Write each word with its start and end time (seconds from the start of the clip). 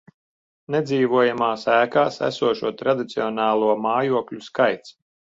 Nedzīvojamās 0.75 1.65
ēkās 1.73 2.17
esošo 2.27 2.71
tradicionālo 2.79 3.69
mājokļu 3.83 4.41
skaits 4.47 4.95